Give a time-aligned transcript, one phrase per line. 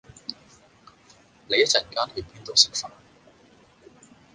[1.47, 2.89] 你一陣間去邊度食飯？